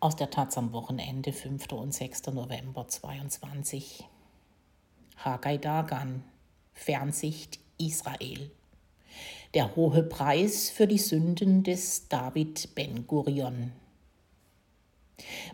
aus 0.00 0.14
der 0.14 0.30
Taz 0.30 0.56
am 0.56 0.72
Wochenende 0.72 1.32
5. 1.32 1.72
und 1.72 1.92
6. 1.92 2.28
November 2.28 2.86
22. 2.86 4.04
Hagai 5.16 5.58
Dagan, 5.58 6.22
Fernsicht 6.72 7.58
Israel. 7.78 8.52
Der 9.54 9.74
hohe 9.74 10.04
Preis 10.04 10.70
für 10.70 10.86
die 10.86 10.98
Sünden 10.98 11.64
des 11.64 12.06
David 12.08 12.76
Ben 12.76 13.08
Gurion. 13.08 13.72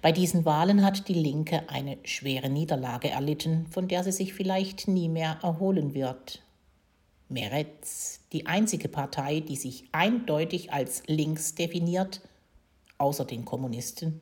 Bei 0.03 0.13
diesen 0.13 0.45
Wahlen 0.45 0.85
hat 0.85 1.09
die 1.09 1.15
Linke 1.15 1.67
eine 1.71 1.97
schwere 2.05 2.51
Niederlage 2.51 3.09
erlitten, 3.09 3.67
von 3.69 3.89
der 3.89 4.05
sie 4.05 4.13
sich 4.13 4.35
vielleicht 4.35 4.89
nie 4.89 5.09
mehr 5.09 5.39
erholen 5.43 5.95
wird. 5.95 6.43
Meretz, 7.31 8.21
die 8.33 8.45
einzige 8.45 8.89
Partei, 8.91 9.41
die 9.41 9.57
sich 9.57 9.85
eindeutig 9.93 10.71
als 10.71 11.03
links 11.07 11.55
definiert, 11.55 12.21
außer 12.99 13.25
den 13.25 13.47
Kommunisten, 13.47 14.21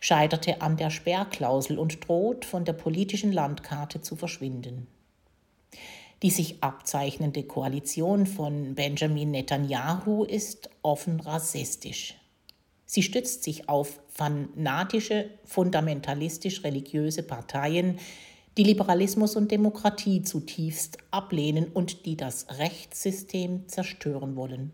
scheiterte 0.00 0.62
an 0.62 0.76
der 0.76 0.90
Sperrklausel 0.90 1.78
und 1.78 2.08
droht 2.08 2.44
von 2.44 2.64
der 2.64 2.72
politischen 2.72 3.32
Landkarte 3.32 4.00
zu 4.00 4.16
verschwinden. 4.16 4.86
Die 6.22 6.30
sich 6.30 6.62
abzeichnende 6.62 7.44
Koalition 7.44 8.26
von 8.26 8.74
Benjamin 8.74 9.30
Netanyahu 9.30 10.24
ist 10.24 10.68
offen 10.82 11.20
rassistisch. 11.20 12.16
Sie 12.84 13.02
stützt 13.02 13.44
sich 13.44 13.68
auf 13.68 14.00
fanatische, 14.08 15.30
fundamentalistisch-religiöse 15.44 17.22
Parteien, 17.22 17.98
die 18.58 18.64
Liberalismus 18.64 19.36
und 19.36 19.50
Demokratie 19.50 20.22
zutiefst 20.22 20.98
ablehnen 21.10 21.68
und 21.68 22.04
die 22.04 22.16
das 22.16 22.58
Rechtssystem 22.58 23.68
zerstören 23.68 24.34
wollen. 24.34 24.72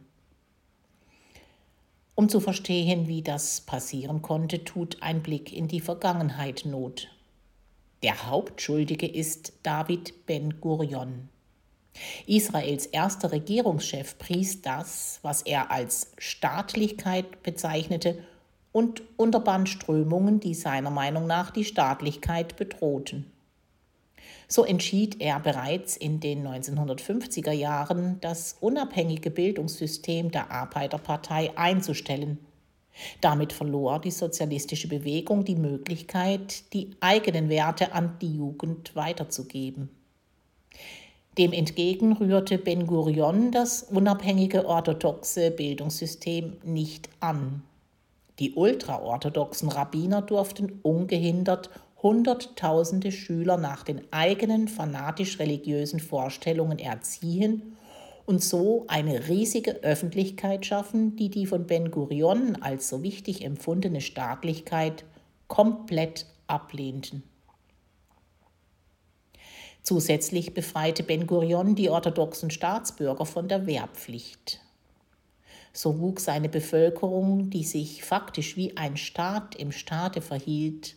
Um 2.17 2.31
zu 2.31 2.41
verstehen, 2.41 3.09
wie 3.09 3.21
das 3.21 3.61
passieren 3.61 4.23
konnte, 4.23 4.65
tut 4.65 5.03
ein 5.03 5.23
Blick 5.23 5.53
in 5.53 5.69
die 5.69 5.81
Vergangenheit 5.81 6.65
Not. 6.65 7.09
Der 8.03 8.31
Hauptschuldige 8.31 9.07
ist 9.07 9.53
David 9.63 10.25
Ben 10.25 10.59
Gurion. 10.59 11.29
Israels 12.27 12.87
erster 12.87 13.33
Regierungschef 13.33 14.17
pries 14.17 14.63
das, 14.63 15.19
was 15.21 15.43
er 15.43 15.71
als 15.71 16.13
Staatlichkeit 16.17 17.43
bezeichnete, 17.43 18.25
und 18.73 19.03
unterband 19.17 19.69
Strömungen, 19.69 20.41
die 20.41 20.55
seiner 20.55 20.91
Meinung 20.91 21.27
nach 21.27 21.51
die 21.51 21.65
Staatlichkeit 21.65 22.57
bedrohten. 22.57 23.31
So 24.49 24.65
entschied 24.65 25.21
er 25.21 25.41
bereits 25.41 25.97
in 25.97 26.21
den 26.21 26.47
1950er 26.47 27.53
Jahren, 27.53 28.19
das 28.21 28.57
unabhängige 28.61 29.31
Bildungssystem 29.31 30.31
der 30.31 30.51
Arbeiterpartei 30.51 31.57
einzustellen. 31.57 32.39
Damit 33.21 33.53
verlor 33.53 34.01
die 34.01 34.11
sozialistische 34.11 34.89
Bewegung 34.89 35.45
die 35.45 35.57
Möglichkeit, 35.57 36.73
die 36.73 36.91
eigenen 37.01 37.49
Werte 37.49 37.93
an 37.93 38.17
die 38.21 38.37
Jugend 38.37 38.95
weiterzugeben. 38.95 39.91
Dem 41.37 41.53
entgegen 41.53 42.15
rührte 42.15 42.57
Ben 42.57 42.87
Gurion 42.87 43.53
das 43.53 43.83
unabhängige 43.83 44.67
orthodoxe 44.67 45.51
Bildungssystem 45.51 46.57
nicht 46.65 47.11
an. 47.21 47.63
Die 48.39 48.55
ultraorthodoxen 48.55 49.69
Rabbiner 49.69 50.23
durften 50.23 50.81
ungehindert 50.83 51.69
Hunderttausende 52.03 53.11
Schüler 53.11 53.57
nach 53.57 53.83
den 53.83 54.03
eigenen 54.13 54.69
fanatisch-religiösen 54.69 55.99
Vorstellungen 56.01 56.79
erziehen 56.79 57.77
und 58.27 58.43
so 58.43 58.85
eine 58.89 59.29
riesige 59.29 59.83
Öffentlichkeit 59.83 60.67
schaffen, 60.67 61.17
die 61.17 61.31
die 61.31 61.47
von 61.47 61.67
Ben 61.67 61.91
Gurion 61.91 62.61
als 62.61 62.89
so 62.89 63.03
wichtig 63.03 63.45
empfundene 63.45 64.01
Staatlichkeit 64.01 65.05
komplett 65.49 66.27
ablehnten. 66.47 67.23
Zusätzlich 69.83 70.53
befreite 70.53 71.05
Ben 71.05 71.29
Gurion 71.29 71.77
die 71.77 71.89
orthodoxen 71.89 72.51
Staatsbürger 72.51 73.25
von 73.25 73.47
der 73.47 73.67
Wehrpflicht. 73.67 74.61
So 75.73 76.01
wuchs 76.01 76.29
eine 76.29 76.49
Bevölkerung, 76.49 77.51
die 77.51 77.63
sich 77.63 78.03
faktisch 78.03 78.57
wie 78.57 78.77
ein 78.77 78.97
Staat 78.97 79.55
im 79.55 79.71
Staate 79.71 80.23
verhielt, 80.23 80.97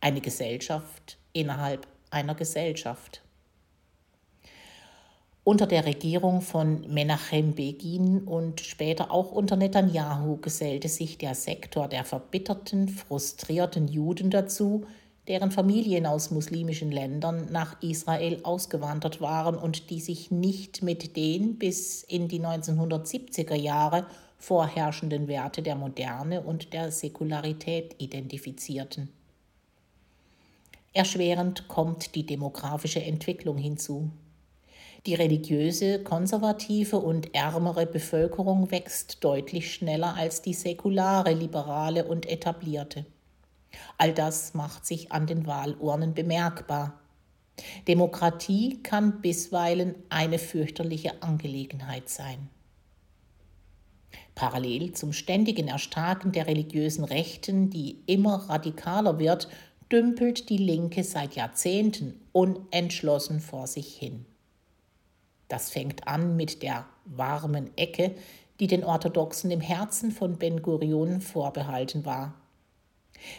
eine 0.00 0.20
Gesellschaft 0.20 1.18
innerhalb 1.32 1.86
einer 2.10 2.34
Gesellschaft. 2.34 3.22
Unter 5.44 5.68
der 5.68 5.86
Regierung 5.86 6.40
von 6.40 6.92
Menachem 6.92 7.54
Begin 7.54 8.24
und 8.24 8.60
später 8.60 9.12
auch 9.12 9.30
unter 9.30 9.54
Netanyahu 9.54 10.38
gesellte 10.38 10.88
sich 10.88 11.18
der 11.18 11.36
Sektor 11.36 11.86
der 11.86 12.04
verbitterten, 12.04 12.88
frustrierten 12.88 13.86
Juden 13.86 14.30
dazu, 14.30 14.86
deren 15.28 15.52
Familien 15.52 16.04
aus 16.04 16.32
muslimischen 16.32 16.90
Ländern 16.90 17.46
nach 17.52 17.80
Israel 17.80 18.40
ausgewandert 18.42 19.20
waren 19.20 19.56
und 19.56 19.90
die 19.90 20.00
sich 20.00 20.32
nicht 20.32 20.82
mit 20.82 21.16
den 21.16 21.58
bis 21.58 22.02
in 22.02 22.26
die 22.26 22.40
1970er 22.40 23.54
Jahre 23.54 24.06
vorherrschenden 24.38 25.28
Werte 25.28 25.62
der 25.62 25.76
Moderne 25.76 26.42
und 26.42 26.72
der 26.72 26.90
Säkularität 26.90 27.94
identifizierten. 27.98 29.10
Erschwerend 30.96 31.68
kommt 31.68 32.14
die 32.14 32.24
demografische 32.24 33.02
Entwicklung 33.02 33.58
hinzu. 33.58 34.10
Die 35.04 35.14
religiöse, 35.14 36.02
konservative 36.02 36.96
und 36.96 37.34
ärmere 37.34 37.84
Bevölkerung 37.84 38.70
wächst 38.70 39.22
deutlich 39.22 39.74
schneller 39.74 40.14
als 40.14 40.40
die 40.40 40.54
säkulare, 40.54 41.34
liberale 41.34 42.06
und 42.06 42.26
etablierte. 42.26 43.04
All 43.98 44.14
das 44.14 44.54
macht 44.54 44.86
sich 44.86 45.12
an 45.12 45.26
den 45.26 45.46
Wahlurnen 45.46 46.14
bemerkbar. 46.14 46.98
Demokratie 47.86 48.82
kann 48.82 49.20
bisweilen 49.20 49.96
eine 50.08 50.38
fürchterliche 50.38 51.22
Angelegenheit 51.22 52.08
sein. 52.08 52.48
Parallel 54.34 54.92
zum 54.92 55.12
ständigen 55.12 55.68
Erstarken 55.68 56.32
der 56.32 56.46
religiösen 56.46 57.04
Rechten, 57.04 57.68
die 57.68 58.02
immer 58.06 58.48
radikaler 58.48 59.18
wird, 59.18 59.48
dümpelt 59.92 60.48
die 60.48 60.56
Linke 60.56 61.04
seit 61.04 61.36
Jahrzehnten 61.36 62.20
unentschlossen 62.32 63.40
vor 63.40 63.66
sich 63.66 63.96
hin. 63.96 64.26
Das 65.48 65.70
fängt 65.70 66.08
an 66.08 66.36
mit 66.36 66.62
der 66.62 66.86
warmen 67.04 67.76
Ecke, 67.76 68.14
die 68.58 68.66
den 68.66 68.84
Orthodoxen 68.84 69.50
im 69.50 69.60
Herzen 69.60 70.10
von 70.10 70.38
Ben 70.38 70.62
Gurion 70.62 71.20
vorbehalten 71.20 72.04
war. 72.04 72.34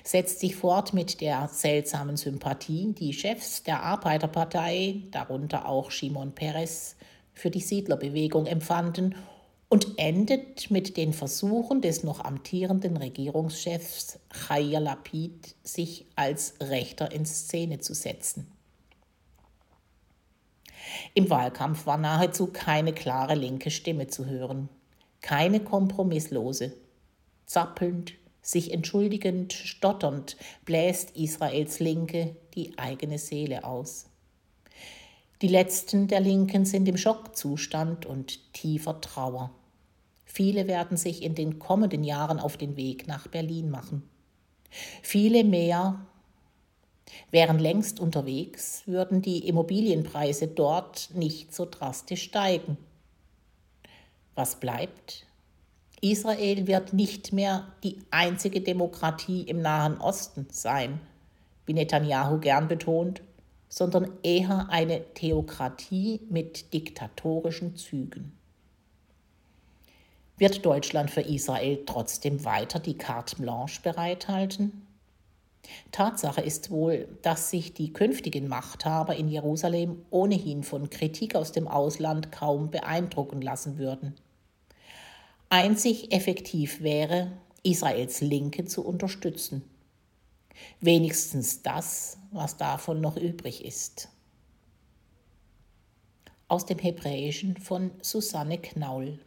Setzt 0.04 0.40
sich 0.40 0.56
fort 0.56 0.94
mit 0.94 1.22
der 1.22 1.48
seltsamen 1.50 2.18
Sympathie, 2.18 2.94
die 2.94 3.14
Chefs 3.14 3.64
der 3.64 3.84
Arbeiterpartei, 3.84 5.02
darunter 5.12 5.68
auch 5.68 5.92
Shimon 5.92 6.34
Peres, 6.34 6.96
für 7.34 7.52
die 7.52 7.62
Siedlerbewegung 7.62 8.48
empfanden 8.48 9.16
und 9.70 9.98
endet 9.98 10.72
mit 10.72 10.96
den 10.96 11.14
Versuchen 11.14 11.82
des 11.82 12.04
noch 12.04 12.22
amtierenden 12.22 12.98
Regierungschefs 12.98 14.20
Chaya 14.30 14.80
Lapid, 14.80 15.56
sich 15.64 16.06
als 16.16 16.56
Rechter 16.62 17.12
in 17.12 17.26
Szene 17.26 17.80
zu 17.80 17.94
setzen. 17.94 18.52
Im 21.14 21.30
Wahlkampf 21.30 21.86
war 21.86 21.98
nahezu 21.98 22.48
keine 22.48 22.94
klare 22.94 23.36
linke 23.36 23.72
Stimme 23.72 24.08
zu 24.08 24.26
hören, 24.26 24.70
keine 25.22 25.60
kompromisslose. 25.60 26.74
Zappelnd, 27.46 28.14
sich 28.42 28.72
entschuldigend, 28.72 29.52
stotternd 29.52 30.38
bläst 30.64 31.12
Israels 31.18 31.80
Linke 31.80 32.38
die 32.56 32.78
eigene 32.78 33.20
Seele 33.20 33.66
aus. 33.66 34.06
Die 35.42 35.48
letzten 35.48 36.08
der 36.08 36.20
Linken 36.20 36.66
sind 36.66 36.88
im 36.88 36.98
Schockzustand 36.98 38.08
und 38.08 38.54
tiefer 38.54 39.02
Trauer. 39.02 39.52
Viele 40.26 40.68
werden 40.68 40.98
sich 40.98 41.22
in 41.22 41.36
den 41.36 41.60
kommenden 41.60 42.04
Jahren 42.04 42.40
auf 42.40 42.58
den 42.58 42.76
Weg 42.76 43.08
nach 43.08 43.28
Berlin 43.28 43.70
machen. 43.70 44.02
Viele 45.04 45.44
mehr 45.44 46.00
wären 47.30 47.60
längst 47.60 48.00
unterwegs, 48.00 48.82
würden 48.88 49.22
die 49.22 49.48
Immobilienpreise 49.48 50.48
dort 50.48 51.10
nicht 51.14 51.54
so 51.54 51.68
drastisch 51.70 52.24
steigen. 52.24 52.78
Was 54.34 54.60
bleibt? 54.60 55.26
Israel 56.02 56.68
wird 56.68 56.94
nicht 56.94 57.32
mehr 57.32 57.72
die 57.84 57.98
einzige 58.12 58.62
Demokratie 58.62 59.44
im 59.44 59.62
Nahen 59.62 60.00
Osten 60.00 60.48
sein, 60.52 61.00
wie 61.66 61.74
Netanyahu 61.74 62.40
gern 62.40 62.68
betont, 62.68 63.22
sondern 63.70 64.12
eher 64.24 64.70
eine 64.70 65.14
Theokratie 65.14 66.22
mit 66.30 66.74
diktatorischen 66.74 67.76
Zügen. 67.76 68.34
Wird 70.38 70.66
Deutschland 70.66 71.10
für 71.10 71.22
Israel 71.22 71.84
trotzdem 71.86 72.46
weiter 72.46 72.80
die 72.80 72.98
Carte 72.98 73.38
Blanche 73.38 73.82
bereithalten? 73.82 74.84
Tatsache 75.92 76.42
ist 76.42 76.70
wohl, 76.70 77.10
dass 77.24 77.50
sich 77.50 77.74
die 77.74 77.92
künftigen 77.92 78.48
Machthaber 78.48 79.16
in 79.16 79.28
Jerusalem 79.28 80.06
ohnehin 80.12 80.64
von 80.64 80.90
Kritik 80.90 81.36
aus 81.36 81.52
dem 81.52 81.68
Ausland 81.68 82.32
kaum 82.32 82.70
beeindrucken 82.70 83.42
lassen 83.42 83.78
würden. 83.78 84.16
Einzig 85.50 86.14
effektiv 86.14 86.82
wäre, 86.82 87.32
Israels 87.64 88.22
Linke 88.22 88.66
zu 88.66 88.86
unterstützen 88.86 89.64
Wenigstens 90.80 91.62
das, 91.62 92.18
was 92.32 92.58
davon 92.58 93.02
noch 93.02 93.18
übrig 93.18 93.64
ist. 93.64 94.10
Aus 96.48 96.66
dem 96.66 96.80
Hebräischen 96.80 97.58
von 97.58 97.92
Susanne 98.02 98.58
Knaul. 98.58 99.20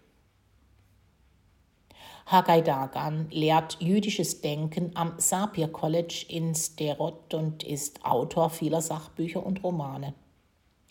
Haggai 2.26 2.60
Dagan 2.60 3.28
lehrt 3.30 3.78
jüdisches 3.80 4.40
Denken 4.40 4.92
am 4.94 5.18
Sapir 5.18 5.66
College 5.66 6.26
in 6.28 6.54
Sterot 6.54 7.34
und 7.34 7.64
ist 7.64 8.04
Autor 8.04 8.50
vieler 8.50 8.80
Sachbücher 8.80 9.44
und 9.44 9.64
Romane. 9.64 10.14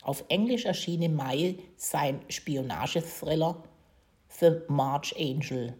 Auf 0.01 0.25
Englisch 0.27 0.65
erschien 0.65 1.01
im 1.01 1.15
Mai 1.15 1.55
sein 1.77 2.21
Spionagethriller 2.29 3.63
The 4.39 4.51
March 4.67 5.15
Angel. 5.17 5.77